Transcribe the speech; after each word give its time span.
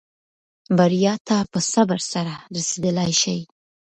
بریا 0.77 1.13
ته 1.27 1.37
په 1.51 1.59
صبر 1.71 1.99
سره 2.11 2.33
رسېدلای 2.55 3.11
شې. 3.21 3.37